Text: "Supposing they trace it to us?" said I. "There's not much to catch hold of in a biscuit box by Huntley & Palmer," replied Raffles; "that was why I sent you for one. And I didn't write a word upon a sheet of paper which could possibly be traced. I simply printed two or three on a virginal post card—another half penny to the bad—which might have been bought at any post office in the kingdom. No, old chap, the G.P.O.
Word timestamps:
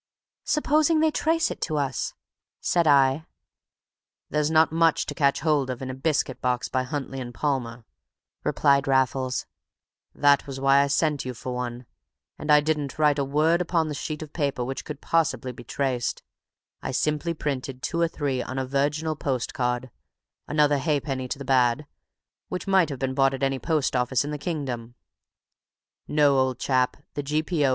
"Supposing 0.45 0.99
they 0.99 1.11
trace 1.11 1.51
it 1.51 1.61
to 1.61 1.77
us?" 1.77 2.15
said 2.59 2.87
I. 2.87 3.27
"There's 4.31 4.49
not 4.49 4.71
much 4.71 5.05
to 5.05 5.13
catch 5.13 5.41
hold 5.41 5.69
of 5.69 5.79
in 5.83 5.91
a 5.91 5.93
biscuit 5.93 6.41
box 6.41 6.67
by 6.67 6.81
Huntley 6.81 7.23
& 7.31 7.33
Palmer," 7.33 7.85
replied 8.43 8.87
Raffles; 8.87 9.45
"that 10.15 10.47
was 10.47 10.59
why 10.59 10.79
I 10.81 10.87
sent 10.87 11.23
you 11.23 11.35
for 11.35 11.53
one. 11.53 11.85
And 12.39 12.51
I 12.51 12.61
didn't 12.61 12.97
write 12.97 13.19
a 13.19 13.23
word 13.23 13.61
upon 13.61 13.91
a 13.91 13.93
sheet 13.93 14.23
of 14.23 14.33
paper 14.33 14.65
which 14.65 14.85
could 14.85 15.01
possibly 15.01 15.51
be 15.51 15.63
traced. 15.63 16.23
I 16.81 16.89
simply 16.89 17.35
printed 17.35 17.83
two 17.83 18.01
or 18.01 18.07
three 18.07 18.41
on 18.41 18.57
a 18.57 18.65
virginal 18.65 19.15
post 19.15 19.53
card—another 19.53 20.79
half 20.79 21.03
penny 21.03 21.27
to 21.27 21.37
the 21.37 21.45
bad—which 21.45 22.65
might 22.65 22.89
have 22.89 22.97
been 22.97 23.13
bought 23.13 23.35
at 23.35 23.43
any 23.43 23.59
post 23.59 23.95
office 23.95 24.25
in 24.25 24.31
the 24.31 24.39
kingdom. 24.39 24.95
No, 26.07 26.39
old 26.39 26.57
chap, 26.57 26.97
the 27.13 27.21
G.P.O. 27.21 27.69